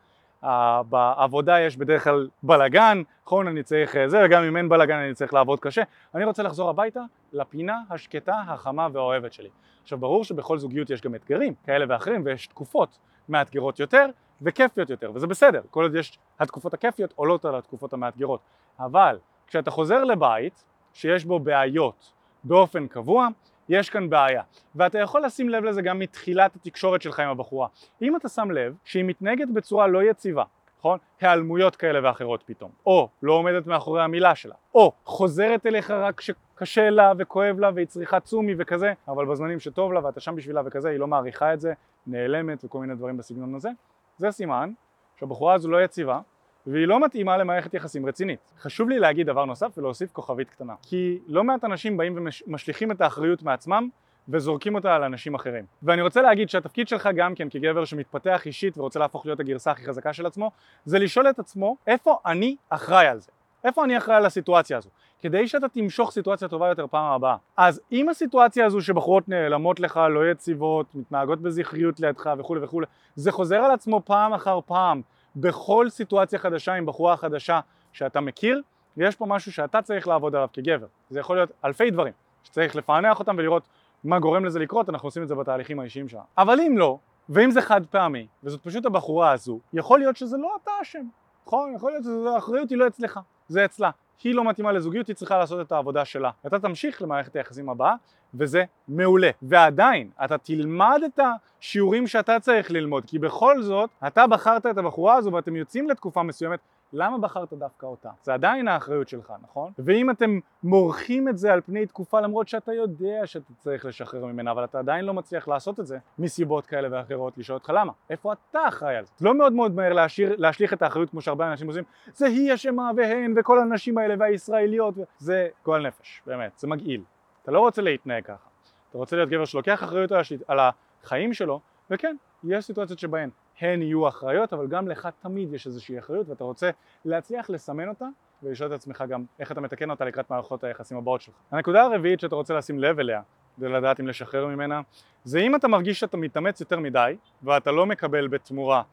בעבודה 0.89 1.59
יש 1.59 1.77
בדרך 1.77 2.04
כלל 2.04 2.30
בלגן, 2.44 3.01
נכון 3.25 3.48
אני 3.48 3.63
צריך 3.63 3.95
זה, 4.07 4.25
וגם 4.25 4.44
אם 4.44 4.57
אין 4.57 4.69
בלגן 4.69 4.95
אני 4.95 5.13
צריך 5.13 5.33
לעבוד 5.33 5.59
קשה. 5.59 5.81
אני 6.15 6.25
רוצה 6.25 6.44
לחזור 6.44 6.69
הביתה 6.69 7.01
לפינה 7.33 7.81
השקטה, 7.89 8.42
החמה 8.48 8.88
והאוהבת 8.94 9.33
שלי. 9.33 9.50
עכשיו 9.83 9.98
ברור 9.98 10.24
שבכל 10.24 10.57
זוגיות 10.57 10.89
יש 10.89 11.01
גם 11.01 11.15
אתגרים 11.15 11.54
כאלה 11.65 11.86
ואחרים 11.89 12.21
ויש 12.25 12.48
תקופות 12.48 12.98
מאתגרות 13.30 13.80
יותר 13.80 14.06
וכיפיות 14.42 14.89
יותר 14.89 15.12
וזה 15.13 15.27
בסדר, 15.27 15.62
כל 15.71 15.83
עוד 15.83 15.95
יש 15.95 16.19
התקופות 16.39 16.74
הכיפיות 16.74 17.13
עולות 17.15 17.45
על 17.45 17.56
התקופות 17.56 17.94
המאתגרות 17.94 18.39
אבל 18.80 19.18
כשאתה 19.48 19.71
חוזר 19.71 20.04
לבית 20.04 20.63
שיש 20.94 21.25
בו 21.25 21.39
בעיות 21.39 22.13
באופן 22.43 22.87
קבוע 22.87 23.27
יש 23.69 23.89
כאן 23.89 24.09
בעיה 24.09 24.43
ואתה 24.75 24.99
יכול 24.99 25.25
לשים 25.25 25.49
לב 25.49 25.63
לזה 25.63 25.81
גם 25.81 25.99
מתחילת 25.99 26.55
התקשורת 26.55 27.01
שלך 27.01 27.19
עם 27.19 27.29
הבחורה 27.29 27.67
אם 28.01 28.15
אתה 28.15 28.29
שם 28.29 28.51
לב 28.51 28.75
שהיא 28.83 29.03
מתנהגת 29.03 29.47
בצורה 29.53 29.87
לא 29.87 30.03
יציבה 30.03 30.43
נכון? 30.79 30.99
היעלמויות 31.21 31.75
כאלה 31.75 31.99
ואחרות 32.03 32.43
פתאום, 32.45 32.71
או 32.85 33.09
לא 33.23 33.33
עומדת 33.33 33.67
מאחורי 33.67 34.03
המילה 34.03 34.35
שלה, 34.35 34.55
או 34.75 34.91
חוזרת 35.05 35.65
אליך 35.65 35.91
רק 35.91 36.17
כשקשה 36.17 36.89
לה 36.89 37.13
וכואב 37.17 37.59
לה 37.59 37.71
והיא 37.75 37.87
צריכה 37.87 38.19
צומי 38.19 38.53
וכזה, 38.57 38.93
אבל 39.07 39.25
בזמנים 39.25 39.59
שטוב 39.59 39.93
לה 39.93 40.05
ואתה 40.05 40.19
שם 40.19 40.35
בשבילה 40.35 40.61
וכזה, 40.65 40.89
היא 40.89 40.99
לא 40.99 41.07
מעריכה 41.07 41.53
את 41.53 41.61
זה, 41.61 41.73
נעלמת 42.07 42.65
וכל 42.65 42.79
מיני 42.79 42.95
דברים 42.95 43.17
בסגנון 43.17 43.55
הזה, 43.55 43.69
זה 44.17 44.31
סימן 44.31 44.71
שהבחורה 45.19 45.53
הזו 45.53 45.69
לא 45.69 45.83
יציבה 45.83 46.19
והיא 46.67 46.87
לא 46.87 47.05
מתאימה 47.05 47.37
למערכת 47.37 47.73
יחסים 47.73 48.05
רצינית. 48.05 48.39
חשוב 48.59 48.89
לי 48.89 48.99
להגיד 48.99 49.27
דבר 49.27 49.45
נוסף 49.45 49.77
ולהוסיף 49.77 50.11
כוכבית 50.11 50.49
קטנה, 50.49 50.73
כי 50.81 51.19
לא 51.27 51.43
מעט 51.43 51.63
אנשים 51.63 51.97
באים 51.97 52.17
ומשליכים 52.17 52.91
את 52.91 53.01
האחריות 53.01 53.43
מעצמם 53.43 53.89
וזורקים 54.29 54.75
אותה 54.75 54.95
על 54.95 55.03
אנשים 55.03 55.35
אחרים. 55.35 55.65
ואני 55.83 56.01
רוצה 56.01 56.21
להגיד 56.21 56.49
שהתפקיד 56.49 56.87
שלך 56.87 57.09
גם 57.15 57.35
כן 57.35 57.49
כגבר 57.49 57.85
שמתפתח 57.85 58.45
אישית 58.45 58.77
ורוצה 58.77 58.99
להפוך 58.99 59.25
להיות 59.25 59.39
הגרסה 59.39 59.71
הכי 59.71 59.85
חזקה 59.85 60.13
של 60.13 60.25
עצמו, 60.25 60.51
זה 60.85 60.99
לשאול 60.99 61.29
את 61.29 61.39
עצמו 61.39 61.77
איפה 61.87 62.17
אני 62.25 62.55
אחראי 62.69 63.07
על 63.07 63.19
זה. 63.19 63.31
איפה 63.63 63.83
אני 63.83 63.97
אחראי 63.97 64.17
על 64.17 64.25
הסיטואציה 64.25 64.77
הזו? 64.77 64.89
כדי 65.21 65.47
שאתה 65.47 65.67
תמשוך 65.67 66.11
סיטואציה 66.11 66.47
טובה 66.47 66.67
יותר 66.67 66.87
פעם 66.87 67.13
הבאה. 67.13 67.35
אז 67.57 67.81
אם 67.91 68.09
הסיטואציה 68.09 68.65
הזו 68.65 68.81
שבחורות 68.81 69.29
נעלמות 69.29 69.79
לך, 69.79 69.99
לא 70.09 70.31
יציבות, 70.31 70.95
מתנהגות 70.95 71.41
בזכריות 71.41 71.99
לידך 71.99 72.29
וכולי 72.37 72.63
וכולי, 72.63 72.87
זה 73.15 73.31
חוזר 73.31 73.55
על 73.55 73.71
עצמו 73.71 74.01
פעם 74.05 74.33
אחר 74.33 74.59
פעם 74.65 75.01
בכל 75.39 75.89
סיטואציה 75.89 76.39
חדשה 76.39 76.73
עם 76.73 76.85
בחורה 76.85 77.17
חדשה 77.17 77.59
שאתה 77.91 78.21
מכיר, 78.21 78.61
יש 78.97 79.15
פה 79.15 79.25
משהו 79.25 79.51
שאתה 79.51 79.81
צריך 79.81 80.07
לעבוד 80.07 80.35
עליו 80.35 80.47
כגבר. 80.53 80.87
זה 81.09 81.19
יכול 81.19 81.35
להיות 81.35 81.51
אלפי 81.65 81.91
דברים, 81.91 82.13
שצריך 82.43 82.75
לפענח 82.75 83.19
אותם 83.19 83.35
ולראות 83.37 83.67
מה 84.03 84.19
גורם 84.19 84.45
לזה 84.45 84.59
לקרות, 84.59 84.89
אנחנו 84.89 85.07
עושים 85.07 85.23
את 85.23 85.27
זה 85.27 85.35
בתהליכים 85.35 85.79
האישיים 85.79 86.09
שלנו. 86.09 86.23
אבל 86.37 86.59
אם 86.59 86.77
לא, 86.77 86.97
ואם 87.29 87.51
זה 87.51 87.61
חד 87.61 87.81
פעמי, 87.85 88.27
וזאת 88.43 88.63
פשוט 88.63 88.85
הבחורה 88.85 89.31
הזו, 89.31 89.59
יכול 89.73 89.99
להיות 89.99 90.17
שזה 90.17 90.37
לא 90.37 90.57
אתה 90.63 90.71
אשם, 90.81 91.06
נכון? 91.47 91.73
יכול 91.75 91.91
להיות 91.91 92.03
שהאחריות 92.03 92.69
היא 92.69 92.77
לא 92.77 92.87
אצלך, 92.87 93.19
זה 93.47 93.65
אצלה. 93.65 93.89
היא 94.23 94.35
לא 94.35 94.44
מתאימה 94.44 94.71
לזוגיות, 94.71 95.07
היא 95.07 95.15
צריכה 95.15 95.37
לעשות 95.37 95.67
את 95.67 95.71
העבודה 95.71 96.06
שלה. 96.06 96.31
אתה 96.47 96.59
תמשיך 96.59 97.01
למערכת 97.01 97.35
היחסים 97.35 97.69
הבאה, 97.69 97.95
וזה 98.33 98.63
מעולה. 98.87 99.29
ועדיין, 99.41 100.09
אתה 100.25 100.37
תלמד 100.37 101.01
את 101.05 101.19
השיעורים 101.59 102.07
שאתה 102.07 102.39
צריך 102.39 102.71
ללמוד, 102.71 103.05
כי 103.05 103.19
בכל 103.19 103.61
זאת, 103.61 103.89
אתה 104.07 104.27
בחרת 104.27 104.65
את 104.65 104.77
הבחורה 104.77 105.15
הזו 105.15 105.31
ואתם 105.31 105.55
יוצאים 105.55 105.89
לתקופה 105.89 106.23
מסוימת, 106.23 106.59
למה 106.93 107.17
בחרת 107.17 107.53
דווקא 107.53 107.85
אותה? 107.85 108.09
זה 108.23 108.33
עדיין 108.33 108.67
האחריות 108.67 109.07
שלך, 109.09 109.33
נכון? 109.43 109.71
ואם 109.79 110.09
אתם 110.09 110.39
מורחים 110.63 111.27
את 111.27 111.37
זה 111.37 111.53
על 111.53 111.61
פני 111.61 111.85
תקופה 111.85 112.21
למרות 112.21 112.47
שאתה 112.47 112.73
יודע 112.73 113.21
שאתה 113.25 113.53
צריך 113.57 113.85
לשחרר 113.85 114.25
ממנה 114.25 114.51
אבל 114.51 114.63
אתה 114.63 114.79
עדיין 114.79 115.05
לא 115.05 115.13
מצליח 115.13 115.47
לעשות 115.47 115.79
את 115.79 115.87
זה 115.87 115.97
מסיבות 116.19 116.65
כאלה 116.65 116.87
ואחרות, 116.91 117.37
לשאול 117.37 117.57
אותך 117.57 117.71
למה? 117.75 117.91
איפה 118.09 118.33
אתה 118.33 118.59
אחראי 118.67 118.95
על 118.95 119.05
זה? 119.05 119.11
לא 119.21 119.33
מאוד 119.33 119.53
מאוד 119.53 119.75
מהר 119.75 119.93
להשאיר, 119.93 120.35
להשליך 120.37 120.73
את 120.73 120.81
האחריות 120.81 121.09
כמו 121.09 121.21
שהרבה 121.21 121.51
אנשים 121.51 121.67
עושים 121.67 121.83
זה 122.13 122.27
היא 122.27 122.53
אשמה 122.53 122.91
והן 122.97 123.33
וכל 123.37 123.59
הנשים 123.59 123.97
האלה 123.97 124.15
והישראליות. 124.19 124.93
זה 125.17 125.47
גועל 125.65 125.87
נפש, 125.87 126.21
באמת, 126.25 126.51
זה 126.57 126.67
מגעיל. 126.67 127.01
אתה 127.47 127.56
לא 127.56 127.59
רוצה 127.59 127.81
להתנהג 127.81 128.23
ככה. 128.23 128.49
אתה 128.89 128.97
רוצה 128.97 129.16
להיות 129.16 129.30
גבר 129.30 129.45
שלוקח 129.45 129.83
אחריות 129.83 130.11
על, 130.47 130.59
החיים 131.04 131.33
שלו 131.33 131.59
וכן, 131.89 132.16
יש 132.44 132.66
סיטואציות 132.66 132.99
שבהן 132.99 133.30
הן 133.59 133.81
יהיו 133.81 134.07
אחראיות, 134.07 134.54
אבל 134.54 134.68
גם 134.68 134.87
לך 134.87 135.09
תמיד 135.21 135.54
יש 135.54 135.68
איזושהי 135.68 135.99
אחריות 135.99 136.30
ואתה 136.30 136.44
רוצה 136.44 136.69
להצליח 137.06 137.49
לסמן 137.49 137.89
אותה 137.89 138.06
ולשאול 138.44 138.69
את 138.69 138.75
עצמך 138.75 139.04
גם 139.09 139.23
איך 139.39 139.51
אתה 139.51 139.61
מתקן 139.61 139.89
אותה 139.89 140.06
לקראת 140.06 140.30
מערכות 140.30 140.63
היחסים 140.63 140.97
הבאות 140.97 141.21
שלך. 141.21 141.35
הנקודה 141.51 141.83
הרביעית 141.83 142.19
שאתה 142.19 142.35
רוצה 142.35 142.54
לשים 142.54 142.80
לב 142.80 142.99
אליה 142.99 143.21
כדי 143.57 143.69
לדעת 143.69 143.99
אם 143.99 144.07
לשחרר 144.07 144.47
ממנה 144.47 144.81
זה 145.23 145.39
אם 145.39 145.56
אתה 145.56 145.68
מרגיש 145.68 145.99
שאתה 145.99 146.18
מתאמץ 146.18 146.61
יותר 146.61 146.80
מדי 146.80 147.18
ואתה 147.44 147.71
לא 147.71 147.85
מקבל 147.85 148.27
בתמורה 148.27 148.83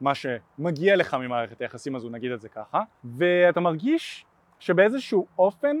מה 0.00 0.12
שמגיע 0.14 0.96
לך 0.96 1.14
ממערכת 1.14 1.60
היחסים 1.60 1.96
הזו 1.96 2.10
נגיד 2.10 2.32
את 2.32 2.40
זה 2.40 2.48
ככה 2.48 2.82
ואתה 3.04 3.60
מרגיש 3.60 4.26
שבאיזשהו 4.58 5.26
אופן 5.38 5.76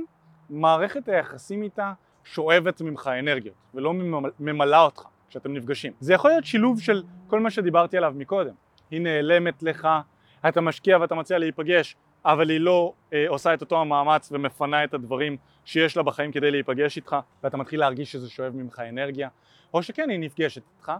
מערכת 0.50 1.08
היחסים 1.08 1.62
איתה 1.62 1.92
שואבת 2.24 2.80
ממך 2.80 3.10
אנרגיות 3.18 3.54
ולא 3.74 3.94
ממלאה 4.40 4.80
אותך 4.80 5.02
כשאתם 5.28 5.52
נפגשים. 5.52 5.92
זה 6.00 6.14
יכול 6.14 6.30
להיות 6.30 6.44
שילוב 6.44 6.80
של 6.80 7.02
כל 7.26 7.40
מה 7.40 7.50
שדיברתי 7.50 7.96
עליו 7.96 8.12
מקודם. 8.16 8.54
היא 8.90 9.00
נעלמת 9.00 9.62
לך, 9.62 9.88
אתה 10.48 10.60
משקיע 10.60 10.98
ואתה 10.98 11.14
מציע 11.14 11.38
להיפגש, 11.38 11.96
אבל 12.24 12.50
היא 12.50 12.60
לא 12.60 12.92
אה, 13.12 13.24
עושה 13.28 13.54
את 13.54 13.60
אותו 13.60 13.80
המאמץ 13.80 14.32
ומפנה 14.32 14.84
את 14.84 14.94
הדברים 14.94 15.36
שיש 15.64 15.96
לה 15.96 16.02
בחיים 16.02 16.32
כדי 16.32 16.50
להיפגש 16.50 16.96
איתך, 16.96 17.16
ואתה 17.42 17.56
מתחיל 17.56 17.80
להרגיש 17.80 18.12
שזה 18.12 18.30
שואב 18.30 18.56
ממך 18.56 18.82
אנרגיה, 18.88 19.28
או 19.74 19.82
שכן 19.82 20.10
היא 20.10 20.18
נפגשת 20.18 20.62
איתך, 20.76 20.92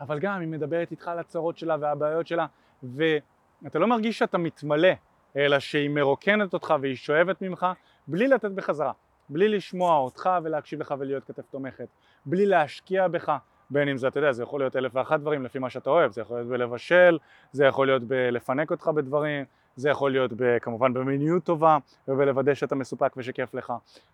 אבל 0.00 0.18
גם 0.18 0.40
היא 0.40 0.48
מדברת 0.48 0.90
איתך 0.90 1.08
על 1.08 1.18
הצרות 1.18 1.58
שלה 1.58 1.76
והבעיות 1.80 2.26
שלה, 2.26 2.46
ואתה 2.82 3.78
לא 3.78 3.86
מרגיש 3.86 4.18
שאתה 4.18 4.38
מתמלא, 4.38 4.92
אלא 5.36 5.58
שהיא 5.58 5.90
מרוקנת 5.90 6.54
אותך 6.54 6.74
והיא 6.80 6.96
שואבת 6.96 7.42
ממך, 7.42 7.66
בלי 8.06 8.28
לתת 8.28 8.50
בחזרה, 8.50 8.92
בלי 9.30 9.48
לשמוע 9.48 9.98
אותך 9.98 10.30
ולהקשיב 10.42 10.80
לך 10.80 10.94
ולהיות 10.98 11.24
כתף 11.24 11.50
תומכת, 11.50 11.88
בלי 12.26 12.46
להשקיע 12.46 13.08
בך, 13.08 13.32
בין 13.70 13.88
אם 13.88 13.96
זה, 13.96 14.08
אתה 14.08 14.18
יודע, 14.18 14.32
זה 14.32 14.42
יכול 14.42 14.60
להיות 14.60 14.76
אלף 14.76 14.92
ואחת 14.94 15.20
דברים 15.20 15.44
לפי 15.44 15.58
מה 15.58 15.70
שאתה 15.70 15.90
אוהב, 15.90 16.12
זה 16.12 16.20
יכול 16.20 16.36
להיות 16.36 16.48
בלבשל, 16.48 17.18
זה 17.52 17.64
יכול 17.64 17.86
להיות 17.86 18.02
בלפנק 18.02 18.70
אותך 18.70 18.88
בדברים, 18.88 19.44
זה 19.76 19.90
יכול 19.90 20.10
להיות 20.10 20.32
ב, 20.36 20.58
כמובן 20.58 20.92
במיניות 20.92 21.44
טובה 21.44 21.78
ובלוודא 22.08 22.54
שאתה 22.54 22.74
מסופק 22.74 23.12
ושכיף 23.16 23.54
לך, 23.54 23.72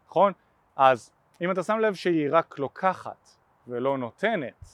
נכון? 0.09 0.33
אז 0.77 1.11
אם 1.41 1.51
אתה 1.51 1.63
שם 1.63 1.79
לב 1.79 1.95
שהיא 1.95 2.29
רק 2.31 2.59
לוקחת 2.59 3.29
ולא 3.69 3.99
נותנת, 3.99 4.65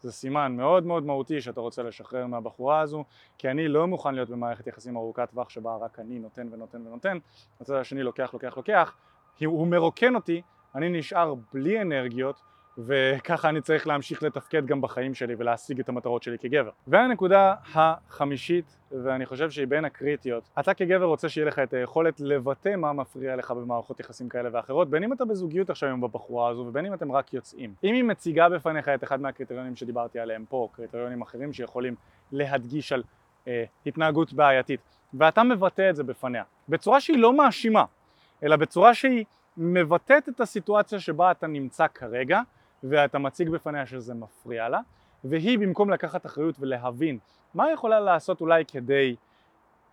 זה 0.00 0.12
סימן 0.12 0.56
מאוד 0.56 0.86
מאוד 0.86 1.06
מהותי 1.06 1.40
שאתה 1.40 1.60
רוצה 1.60 1.82
לשחרר 1.82 2.26
מהבחורה 2.26 2.80
הזו, 2.80 3.04
כי 3.38 3.50
אני 3.50 3.68
לא 3.68 3.86
מוכן 3.86 4.14
להיות 4.14 4.28
במערכת 4.28 4.66
יחסים 4.66 4.96
ארוכת 4.96 5.30
טווח 5.30 5.48
שבה 5.48 5.76
רק 5.76 5.98
אני 5.98 6.18
נותן 6.18 6.48
ונותן 6.52 6.86
ונותן, 6.86 7.18
הצד 7.60 7.74
השני 7.74 8.02
לוקח 8.02 8.30
לוקח 8.32 8.56
לוקח, 8.56 8.94
כי 9.36 9.44
הוא 9.44 9.66
מרוקן 9.66 10.14
אותי, 10.14 10.42
אני 10.74 10.88
נשאר 10.88 11.34
בלי 11.54 11.82
אנרגיות 11.82 12.42
וככה 12.78 13.48
אני 13.48 13.60
צריך 13.60 13.86
להמשיך 13.86 14.22
לתפקד 14.22 14.66
גם 14.66 14.80
בחיים 14.80 15.14
שלי 15.14 15.34
ולהשיג 15.38 15.80
את 15.80 15.88
המטרות 15.88 16.22
שלי 16.22 16.38
כגבר. 16.38 16.70
והנקודה 16.86 17.54
החמישית, 17.74 18.76
ואני 19.04 19.26
חושב 19.26 19.50
שהיא 19.50 19.66
בין 19.66 19.84
הקריטיות, 19.84 20.48
אתה 20.60 20.74
כגבר 20.74 21.04
רוצה 21.04 21.28
שיהיה 21.28 21.46
לך 21.46 21.58
את 21.58 21.72
היכולת 21.72 22.20
לבטא 22.20 22.76
מה 22.76 22.92
מפריע 22.92 23.36
לך 23.36 23.50
במערכות 23.50 24.00
יחסים 24.00 24.28
כאלה 24.28 24.48
ואחרות, 24.52 24.90
בין 24.90 25.04
אם 25.04 25.12
אתה 25.12 25.24
בזוגיות 25.24 25.70
עכשיו 25.70 25.88
עם 25.88 26.04
הבחורה 26.04 26.48
הזו 26.48 26.60
ובין 26.60 26.86
אם 26.86 26.94
אתם 26.94 27.12
רק 27.12 27.34
יוצאים. 27.34 27.74
אם 27.84 27.94
היא 27.94 28.04
מציגה 28.04 28.48
בפניך 28.48 28.88
את 28.88 29.04
אחד 29.04 29.20
מהקריטריונים 29.20 29.76
שדיברתי 29.76 30.18
עליהם 30.18 30.44
פה, 30.48 30.68
קריטריונים 30.72 31.22
אחרים 31.22 31.52
שיכולים 31.52 31.94
להדגיש 32.32 32.92
על 32.92 33.02
אה, 33.48 33.64
התנהגות 33.86 34.32
בעייתית, 34.32 34.80
ואתה 35.14 35.42
מבטא 35.42 35.90
את 35.90 35.96
זה 35.96 36.04
בפניה, 36.04 36.42
בצורה 36.68 37.00
שהיא 37.00 37.18
לא 37.18 37.36
מאשימה, 37.36 37.84
אלא 38.42 38.56
בצורה 38.56 38.94
שהיא 38.94 39.24
מבטאת 39.56 40.28
את 40.28 40.40
הסיטואציה 40.40 41.00
שבה 41.00 41.30
אתה 41.30 41.46
נמצא 41.46 41.86
כרגע, 41.94 42.40
ואתה 42.84 43.18
מציג 43.18 43.48
בפניה 43.48 43.86
שזה 43.86 44.14
מפריע 44.14 44.68
לה, 44.68 44.80
והיא 45.24 45.58
במקום 45.58 45.90
לקחת 45.90 46.26
אחריות 46.26 46.54
ולהבין 46.60 47.18
מה 47.54 47.64
היא 47.64 47.74
יכולה 47.74 48.00
לעשות 48.00 48.40
אולי 48.40 48.64
כדי 48.64 49.16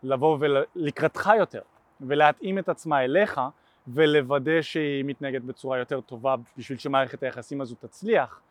לבוא 0.03 0.37
ולקראתך 0.39 1.29
יותר 1.37 1.61
ולהתאים 2.01 2.59
את 2.59 2.69
עצמה 2.69 3.03
אליך 3.03 3.41
ולוודא 3.87 4.61
שהיא 4.61 5.05
מתנהגת 5.05 5.41
בצורה 5.41 5.77
יותר 5.77 6.01
טובה 6.01 6.35
בשביל 6.57 6.77
שמערכת 6.77 7.23
היחסים 7.23 7.61
הזו 7.61 7.75
תצליח, 7.75 8.41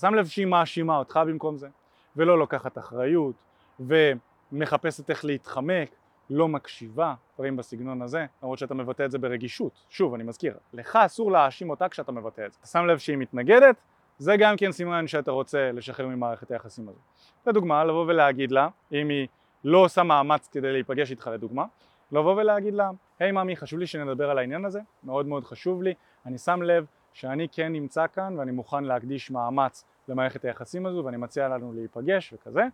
שם 0.00 0.14
לב 0.14 0.26
שהיא 0.26 0.46
מאשימה 0.46 0.98
אותך 0.98 1.20
במקום 1.26 1.56
זה 1.56 1.68
ולא 2.16 2.38
לוקחת 2.38 2.78
אחריות 2.78 3.34
ומחפשת 3.80 5.10
איך 5.10 5.24
להתחמק, 5.24 5.90
לא 6.30 6.48
מקשיבה, 6.48 7.14
דברים 7.34 7.56
בסגנון 7.56 8.02
הזה, 8.02 8.26
למרות 8.42 8.58
שאתה 8.58 8.74
מבטא 8.74 9.02
את 9.02 9.10
זה 9.10 9.18
ברגישות. 9.18 9.72
שוב, 9.90 10.14
אני 10.14 10.24
מזכיר, 10.24 10.54
לך 10.72 10.96
אסור 10.96 11.32
להאשים 11.32 11.70
אותה 11.70 11.88
כשאתה 11.88 12.12
מבטא 12.12 12.46
את 12.46 12.52
זה. 12.52 12.58
אתה 12.60 12.66
שם 12.66 12.86
לב 12.86 12.98
שהיא 12.98 13.16
מתנגדת, 13.16 13.76
זה 14.18 14.36
גם 14.36 14.56
כן 14.56 14.72
סימן 14.72 15.06
שאתה 15.06 15.30
רוצה 15.30 15.72
לשחרר 15.72 16.06
ממערכת 16.06 16.50
היחסים 16.50 16.88
הזו. 16.88 16.98
לדוגמה, 17.46 17.84
לבוא 17.84 18.04
ולהגיד 18.08 18.50
לה, 18.50 18.68
אם 18.92 19.08
היא 19.08 19.26
לא 19.64 19.78
עושה 19.78 20.02
מאמץ 20.02 20.48
כדי 20.52 20.72
להיפגש 20.72 21.10
איתך 21.10 21.30
לדוגמה, 21.32 21.64
לבוא 22.12 22.34
ולהגיד 22.34 22.74
לה, 22.74 22.90
היי 23.18 23.30
hey, 23.30 23.32
ממי, 23.32 23.56
חשוב 23.56 23.78
לי 23.78 23.86
שנדבר 23.86 24.30
על 24.30 24.38
העניין 24.38 24.64
הזה, 24.64 24.80
מאוד 25.04 25.26
מאוד 25.26 25.44
חשוב 25.44 25.82
לי, 25.82 25.94
אני 26.26 26.38
שם 26.38 26.62
לב 26.62 26.86
שאני 27.12 27.48
כן 27.52 27.72
נמצא 27.72 28.06
כאן 28.12 28.38
ואני 28.38 28.52
מוכן 28.52 28.84
להקדיש 28.84 29.30
מאמץ 29.30 29.84
למערכת 30.08 30.44
היחסים 30.44 30.86
הזו 30.86 31.02
ואני 31.04 31.16
מציע 31.16 31.48
לנו 31.48 31.72
להיפגש 31.72 32.32
וכזה, 32.32 32.66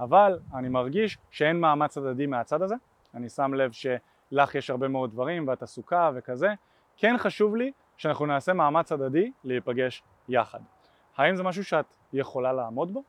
אבל 0.00 0.38
אני 0.54 0.68
מרגיש 0.68 1.18
שאין 1.30 1.60
מאמץ 1.60 1.98
הדדי 1.98 2.26
מהצד 2.26 2.62
הזה, 2.62 2.74
אני 3.14 3.28
שם 3.28 3.54
לב 3.54 3.70
שלך 3.72 4.54
יש 4.54 4.70
הרבה 4.70 4.88
מאוד 4.88 5.10
דברים 5.10 5.48
ואת 5.48 5.62
עסוקה 5.62 6.10
וכזה, 6.14 6.48
כן 6.96 7.14
חשוב 7.18 7.56
לי 7.56 7.72
שאנחנו 7.96 8.26
נעשה 8.26 8.52
מאמץ 8.52 8.92
הדדי 8.92 9.32
להיפגש 9.44 10.02
יחד. 10.28 10.60
האם 11.16 11.36
זה 11.36 11.42
משהו 11.42 11.64
שאת 11.64 11.84
יכולה 12.12 12.52
לעמוד 12.52 12.92
בו? 12.92 13.00
Okay. 13.00 13.04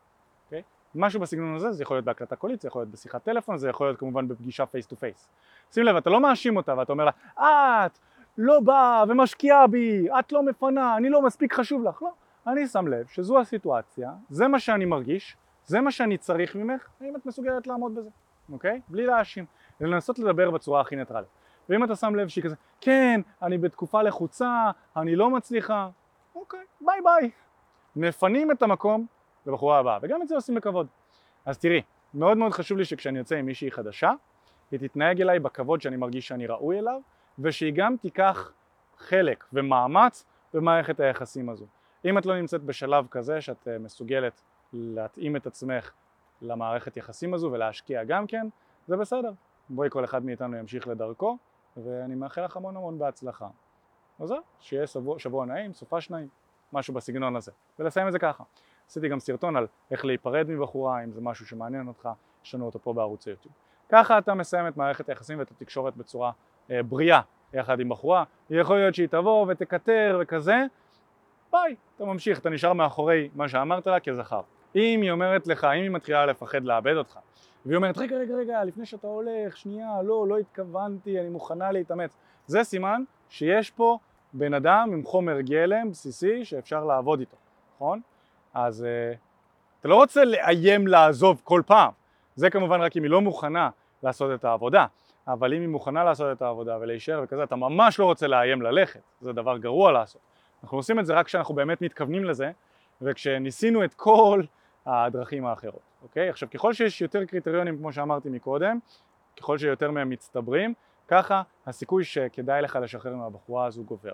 אוקיי? 0.45 0.61
משהו 0.95 1.19
בסגנון 1.19 1.55
הזה, 1.55 1.71
זה 1.71 1.83
יכול 1.83 1.97
להיות 1.97 2.05
בהקלטה 2.05 2.35
קולית, 2.35 2.61
זה 2.61 2.67
יכול 2.67 2.81
להיות 2.81 2.91
בשיחת 2.91 3.23
טלפון, 3.23 3.57
זה 3.57 3.69
יכול 3.69 3.87
להיות 3.87 3.99
כמובן 3.99 4.27
בפגישה 4.27 4.65
face 4.65 4.87
to 4.87 4.95
face. 4.95 5.29
שים 5.71 5.83
לב, 5.83 5.95
אתה 5.95 6.09
לא 6.09 6.19
מאשים 6.19 6.57
אותה 6.57 6.77
ואתה 6.77 6.91
אומר 6.91 7.05
לה, 7.05 7.11
את 7.85 7.99
לא 8.37 8.59
באה 8.59 9.03
ומשקיעה 9.07 9.67
בי, 9.67 10.07
את 10.19 10.31
לא 10.31 10.43
מפנה, 10.43 10.97
אני 10.97 11.09
לא 11.09 11.21
מספיק 11.21 11.53
חשוב 11.53 11.83
לך. 11.83 12.01
לא, 12.01 12.11
אני 12.47 12.67
שם 12.67 12.87
לב 12.87 13.07
שזו 13.07 13.39
הסיטואציה, 13.39 14.11
זה 14.29 14.47
מה 14.47 14.59
שאני 14.59 14.85
מרגיש, 14.85 15.37
זה 15.65 15.81
מה 15.81 15.91
שאני 15.91 16.17
צריך 16.17 16.55
ממך, 16.55 16.87
האם 17.01 17.15
את 17.15 17.25
מסוגלת 17.25 17.67
לעמוד 17.67 17.95
בזה, 17.95 18.09
אוקיי? 18.51 18.77
Okay? 18.77 18.91
בלי 18.91 19.05
להאשים. 19.05 19.45
לנסות 19.87 20.19
לדבר 20.19 20.51
בצורה 20.51 20.81
הכי 20.81 20.95
ניטרלית. 20.95 21.29
ואם 21.69 21.83
אתה 21.83 21.95
שם 21.95 22.15
לב 22.15 22.27
שהיא 22.27 22.43
כזה, 22.43 22.55
כן, 22.81 23.21
אני 23.41 23.57
בתקופה 23.57 24.01
לחוצה, 24.01 24.71
אני 24.97 25.15
לא 25.15 25.29
מצליחה, 25.29 25.89
אוקיי, 26.35 26.59
ביי 26.81 26.99
ביי. 27.03 27.31
מפנים 27.95 28.51
את 28.51 28.61
המקום 28.61 29.05
לבחורה 29.45 29.79
הבאה, 29.79 29.99
וגם 30.01 30.21
את 30.21 30.27
זה 30.27 30.35
עושים 30.35 30.55
בכבוד. 30.55 30.87
אז 31.45 31.57
תראי, 31.57 31.81
מאוד 32.13 32.37
מאוד 32.37 32.51
חשוב 32.51 32.77
לי 32.77 32.85
שכשאני 32.85 33.19
יוצא 33.19 33.35
עם 33.35 33.45
מישהי 33.45 33.71
חדשה, 33.71 34.11
היא 34.71 34.79
תתנהג 34.79 35.21
אליי 35.21 35.39
בכבוד 35.39 35.81
שאני 35.81 35.97
מרגיש 35.97 36.27
שאני 36.27 36.47
ראוי 36.47 36.79
אליו, 36.79 37.01
ושהיא 37.39 37.73
גם 37.75 37.95
תיקח 38.01 38.51
חלק 38.97 39.45
ומאמץ 39.53 40.25
במערכת 40.53 40.99
היחסים 40.99 41.49
הזו. 41.49 41.65
אם 42.05 42.17
את 42.17 42.25
לא 42.25 42.35
נמצאת 42.35 42.63
בשלב 42.63 43.07
כזה 43.11 43.41
שאת 43.41 43.67
אה, 43.67 43.79
מסוגלת 43.79 44.41
להתאים 44.73 45.35
את 45.35 45.47
עצמך 45.47 45.91
למערכת 46.41 46.97
יחסים 46.97 47.33
הזו 47.33 47.49
ולהשקיע 47.51 48.03
גם 48.03 48.27
כן, 48.27 48.47
זה 48.87 48.97
בסדר. 48.97 49.31
בואי 49.69 49.89
כל 49.89 50.05
אחד 50.05 50.25
מאיתנו 50.25 50.57
ימשיך 50.57 50.87
לדרכו, 50.87 51.37
ואני 51.77 52.15
מאחל 52.15 52.45
לך 52.45 52.57
המון 52.57 52.77
המון 52.77 52.99
בהצלחה. 52.99 53.47
אז 54.19 54.27
זהו, 54.27 54.39
שיהיה 54.59 54.87
שבוע, 54.87 55.19
שבוע 55.19 55.45
נעים, 55.45 55.73
סופה 55.73 56.01
שניים, 56.01 56.27
משהו 56.73 56.93
בסגנון 56.93 57.35
הזה. 57.35 57.51
ולסיים 57.79 58.07
את 58.07 58.11
זה 58.11 58.19
ככה. 58.19 58.43
עשיתי 58.87 59.09
גם 59.09 59.19
סרטון 59.19 59.55
על 59.55 59.67
איך 59.91 60.05
להיפרד 60.05 60.49
מבחורה, 60.49 61.03
אם 61.03 61.11
זה 61.11 61.21
משהו 61.21 61.47
שמעניין 61.47 61.87
אותך, 61.87 62.09
יש 62.45 62.55
לנו 62.55 62.65
אותו 62.65 62.79
פה 62.79 62.93
בערוץ 62.93 63.27
היוטיוב. 63.27 63.53
ככה 63.89 64.17
אתה 64.17 64.33
מסיים 64.33 64.67
את 64.67 64.77
מערכת 64.77 65.09
היחסים 65.09 65.39
ואת 65.39 65.51
התקשורת 65.51 65.97
בצורה 65.97 66.31
אה, 66.71 66.83
בריאה 66.83 67.21
יחד 67.53 67.79
עם 67.79 67.89
בחורה. 67.89 68.23
יכול 68.49 68.77
להיות 68.77 68.95
שהיא 68.95 69.07
תבוא 69.07 69.45
ותקטר 69.49 70.19
וכזה, 70.21 70.65
ביי, 71.51 71.75
אתה 71.95 72.05
ממשיך, 72.05 72.39
אתה 72.39 72.49
נשאר 72.49 72.73
מאחורי 72.73 73.29
מה 73.35 73.47
שאמרת 73.47 73.87
לה 73.87 73.99
כזכר. 73.99 74.41
אם 74.75 75.01
היא 75.01 75.11
אומרת 75.11 75.47
לך, 75.47 75.63
אם 75.63 75.81
היא 75.81 75.89
מתחילה 75.89 76.25
לפחד 76.25 76.63
לאבד 76.63 76.95
אותך, 76.95 77.19
והיא 77.65 77.77
אומרת 77.77 77.97
רגע 77.97 78.17
רגע 78.17 78.35
רגע 78.35 78.63
לפני 78.63 78.85
שאתה 78.85 79.07
הולך 79.07 79.57
שנייה 79.57 80.01
לא 80.03 80.27
לא 80.27 80.37
התכוונתי 80.37 81.19
אני 81.19 81.29
מוכנה 81.29 81.71
להתאמץ. 81.71 82.17
זה 82.47 82.63
סימן 82.63 83.03
שיש 83.29 83.71
פה 83.71 83.97
בן 84.33 84.53
אדם 84.53 84.89
עם 84.93 85.03
חומר 85.03 85.41
גלם 85.41 85.91
בסיסי 85.91 86.45
שאפשר 86.45 86.83
לעבוד 86.83 87.19
איתו 87.19 87.37
נכון? 87.75 88.01
אז 88.53 88.85
uh, 88.85 89.17
אתה 89.79 89.87
לא 89.87 89.95
רוצה 89.95 90.25
לאיים 90.25 90.87
לעזוב 90.87 91.41
כל 91.43 91.61
פעם. 91.65 91.91
זה 92.35 92.49
כמובן 92.49 92.81
רק 92.81 92.97
אם 92.97 93.03
היא 93.03 93.11
לא 93.11 93.21
מוכנה 93.21 93.69
לעשות 94.03 94.39
את 94.39 94.45
העבודה. 94.45 94.85
אבל 95.27 95.53
אם 95.53 95.61
היא 95.61 95.69
מוכנה 95.69 96.03
לעשות 96.03 96.37
את 96.37 96.41
העבודה 96.41 96.77
ולהישאר 96.81 97.21
וכזה 97.23 97.43
אתה 97.43 97.55
ממש 97.55 97.99
לא 97.99 98.05
רוצה 98.05 98.27
לאיים 98.27 98.61
ללכת. 98.61 98.99
זה 99.21 99.33
דבר 99.33 99.57
גרוע 99.57 99.91
לעשות. 99.91 100.21
אנחנו 100.63 100.77
עושים 100.77 100.99
את 100.99 101.05
זה 101.05 101.13
רק 101.13 101.25
כשאנחנו 101.25 101.55
באמת 101.55 101.81
מתכוונים 101.81 102.23
לזה 102.23 102.51
וכשניסינו 103.01 103.83
את 103.83 103.93
כל 103.93 104.43
הדרכים 104.85 105.45
האחרות, 105.45 105.81
אוקיי? 106.03 106.29
עכשיו 106.29 106.49
ככל 106.49 106.73
שיש 106.73 107.01
יותר 107.01 107.25
קריטריונים 107.25 107.77
כמו 107.77 107.93
שאמרתי 107.93 108.29
מקודם, 108.29 108.79
ככל 109.39 109.57
שיותר 109.57 109.91
מהם 109.91 110.09
מצטברים, 110.09 110.73
ככה 111.07 111.41
הסיכוי 111.67 112.03
שכדאי 112.03 112.61
לך 112.61 112.79
לשחרר 112.81 113.15
מהבחורה 113.15 113.65
הזו 113.65 113.83
גובר. 113.83 114.13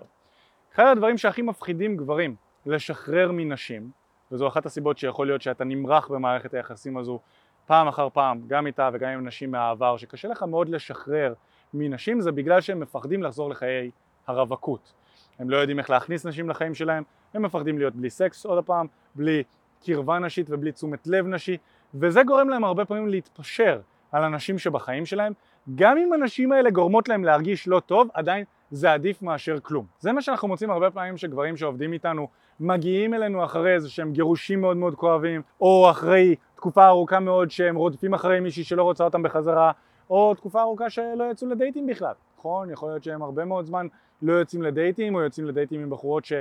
אחד 0.74 0.84
הדברים 0.92 1.18
שהכי 1.18 1.42
מפחידים 1.42 1.96
גברים 1.96 2.36
לשחרר 2.66 3.32
מנשים, 3.32 3.90
וזו 4.32 4.48
אחת 4.48 4.66
הסיבות 4.66 4.98
שיכול 4.98 5.26
להיות 5.26 5.42
שאתה 5.42 5.64
נמרח 5.64 6.08
במערכת 6.08 6.54
היחסים 6.54 6.96
הזו 6.96 7.20
פעם 7.66 7.88
אחר 7.88 8.08
פעם, 8.12 8.42
גם 8.46 8.66
איתה 8.66 8.90
וגם 8.92 9.10
עם 9.10 9.26
נשים 9.26 9.50
מהעבר, 9.50 9.96
שקשה 9.96 10.28
לך 10.28 10.42
מאוד 10.42 10.68
לשחרר 10.68 11.34
מנשים, 11.74 12.20
זה 12.20 12.32
בגלל 12.32 12.60
שהם 12.60 12.80
מפחדים 12.80 13.22
לחזור 13.22 13.50
לחיי 13.50 13.90
הרווקות. 14.26 14.92
הם 15.38 15.50
לא 15.50 15.56
יודעים 15.56 15.78
איך 15.78 15.90
להכניס 15.90 16.26
נשים 16.26 16.50
לחיים 16.50 16.74
שלהם, 16.74 17.02
הם 17.34 17.42
מפחדים 17.42 17.78
להיות 17.78 17.94
בלי 17.94 18.10
סקס 18.10 18.46
עוד 18.46 18.64
פעם, 18.64 18.86
בלי 19.14 19.42
קרבה 19.84 20.18
נשית 20.18 20.46
ובלי 20.50 20.72
תשומת 20.72 21.06
לב 21.06 21.26
נשי, 21.26 21.56
וזה 21.94 22.22
גורם 22.22 22.48
להם 22.48 22.64
הרבה 22.64 22.84
פעמים 22.84 23.08
להתפשר 23.08 23.80
על 24.12 24.24
אנשים 24.24 24.58
שבחיים 24.58 25.06
שלהם, 25.06 25.32
גם 25.74 25.98
אם 25.98 26.12
הנשים 26.12 26.52
האלה 26.52 26.70
גורמות 26.70 27.08
להם 27.08 27.24
להרגיש 27.24 27.68
לא 27.68 27.80
טוב, 27.80 28.08
עדיין 28.14 28.44
זה 28.70 28.92
עדיף 28.92 29.22
מאשר 29.22 29.60
כלום. 29.60 29.86
זה 30.00 30.12
מה 30.12 30.22
שאנחנו 30.22 30.48
מוצאים 30.48 30.70
הרבה 30.70 30.90
פעמים 30.90 31.16
שגברים 31.16 31.56
שעובדים 31.56 31.92
איתנו 31.92 32.28
מגיעים 32.60 33.14
אלינו 33.14 33.44
אחרי 33.44 33.74
איזה 33.74 33.90
שהם 33.90 34.12
גירושים 34.12 34.60
מאוד 34.60 34.76
מאוד 34.76 34.94
כואבים, 34.94 35.42
או 35.60 35.90
אחרי 35.90 36.34
תקופה 36.54 36.86
ארוכה 36.86 37.20
מאוד 37.20 37.50
שהם 37.50 37.76
רודפים 37.76 38.14
אחרי 38.14 38.40
מישהי 38.40 38.64
שלא 38.64 38.82
רוצה 38.82 39.04
אותם 39.04 39.22
בחזרה, 39.22 39.72
או 40.10 40.34
תקופה 40.34 40.60
ארוכה 40.60 40.90
שלא 40.90 41.30
יצאו 41.30 41.48
לדייטים 41.48 41.86
בכלל, 41.86 42.12
נכון? 42.38 42.70
יכול 42.70 42.88
להיות 42.88 43.04
שהם 43.04 43.22
הרבה 43.22 43.44
מאוד 43.44 43.66
זמן 43.66 43.86
לא 44.22 44.32
יוצאים 44.32 44.62
לדייטים, 44.62 45.14
או 45.14 45.20
יוצאים 45.20 45.46
לדייטים 45.46 45.80
עם 45.80 45.90
בחורות 45.90 46.24
ש... 46.24 46.32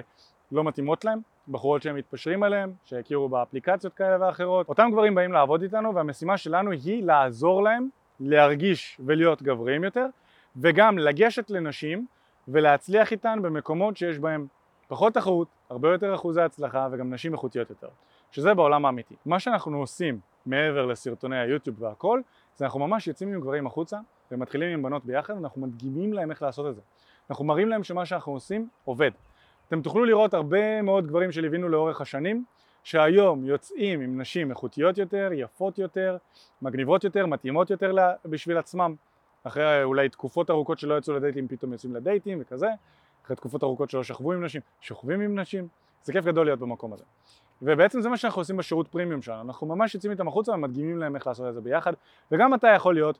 לא 0.51 0.63
מתאימות 0.63 1.05
להם, 1.05 1.19
בחורות 1.47 1.81
שהם 1.81 1.95
מתפשרים 1.95 2.43
עליהם, 2.43 2.71
שהכירו 2.85 3.29
באפליקציות 3.29 3.93
כאלה 3.93 4.27
ואחרות. 4.27 4.69
אותם 4.69 4.89
גברים 4.91 5.15
באים 5.15 5.31
לעבוד 5.31 5.61
איתנו 5.61 5.95
והמשימה 5.95 6.37
שלנו 6.37 6.71
היא 6.71 7.03
לעזור 7.03 7.63
להם 7.63 7.89
להרגיש 8.19 9.01
ולהיות 9.05 9.41
גבריים 9.41 9.83
יותר 9.83 10.05
וגם 10.55 10.97
לגשת 10.97 11.49
לנשים 11.49 12.05
ולהצליח 12.47 13.11
איתן 13.11 13.39
במקומות 13.41 13.97
שיש 13.97 14.19
בהם 14.19 14.47
פחות 14.87 15.13
תחרות, 15.13 15.47
הרבה 15.69 15.91
יותר 15.91 16.15
אחוזי 16.15 16.41
הצלחה 16.41 16.87
וגם 16.91 17.13
נשים 17.13 17.33
איכותיות 17.33 17.69
יותר, 17.69 17.87
שזה 18.31 18.53
בעולם 18.53 18.85
האמיתי. 18.85 19.15
מה 19.25 19.39
שאנחנו 19.39 19.79
עושים 19.79 20.19
מעבר 20.45 20.85
לסרטוני 20.85 21.39
היוטיוב 21.39 21.81
והכל, 21.81 22.21
זה 22.55 22.65
אנחנו 22.65 22.79
ממש 22.79 23.07
יוצאים 23.07 23.33
עם 23.33 23.41
גברים 23.41 23.67
החוצה 23.67 23.99
ומתחילים 24.31 24.73
עם 24.73 24.83
בנות 24.83 25.05
ביחד 25.05 25.33
ואנחנו 25.33 25.61
מדגימים 25.61 26.13
להם 26.13 26.31
איך 26.31 26.41
לעשות 26.41 26.69
את 26.69 26.75
זה. 26.75 26.81
אנחנו 27.29 27.45
מראים 27.45 27.69
להם 27.69 27.83
שמה 27.83 28.05
שאנחנו 28.05 28.33
עושים 28.33 28.67
עובד. 28.85 29.11
אתם 29.67 29.81
תוכלו 29.81 30.05
לראות 30.05 30.33
הרבה 30.33 30.81
מאוד 30.81 31.07
גברים 31.07 31.31
שליווינו 31.31 31.69
לאורך 31.69 32.01
השנים 32.01 32.43
שהיום 32.83 33.45
יוצאים 33.45 34.01
עם 34.01 34.21
נשים 34.21 34.49
איכותיות 34.49 34.97
יותר, 34.97 35.29
יפות 35.33 35.77
יותר, 35.77 36.17
מגניבות 36.61 37.03
יותר, 37.03 37.25
מתאימות 37.25 37.69
יותר 37.69 37.95
בשביל 38.25 38.57
עצמם. 38.57 38.95
אחרי 39.43 39.83
אולי 39.83 40.09
תקופות 40.09 40.49
ארוכות 40.49 40.79
שלא 40.79 40.97
יצאו 40.97 41.13
לדייטים 41.13 41.47
פתאום 41.47 41.71
יוצאים 41.71 41.95
לדייטים 41.95 42.37
וכזה. 42.41 42.67
אחרי 43.25 43.35
תקופות 43.35 43.63
ארוכות 43.63 43.89
שלא 43.89 44.03
שכבו 44.03 44.33
עם 44.33 44.45
נשים, 44.45 44.61
שוכבים 44.81 45.21
עם 45.21 45.39
נשים. 45.39 45.67
זה 46.03 46.13
כיף 46.13 46.25
גדול 46.25 46.45
להיות 46.45 46.59
במקום 46.59 46.93
הזה. 46.93 47.03
ובעצם 47.61 48.01
זה 48.01 48.09
מה 48.09 48.17
שאנחנו 48.17 48.41
עושים 48.41 48.57
בשירות 48.57 48.87
פרימיום 48.87 49.21
שלנו. 49.21 49.41
אנחנו 49.41 49.67
ממש 49.67 49.95
יוצאים 49.95 50.11
איתם 50.11 50.27
החוצה 50.27 50.51
ומדגימים 50.51 50.97
להם 50.97 51.15
איך 51.15 51.27
לעשות 51.27 51.49
את 51.49 51.53
זה 51.53 51.61
ביחד. 51.61 51.93
וגם 52.31 52.53
אתה 52.53 52.67
יכול 52.67 52.93
להיות 52.93 53.19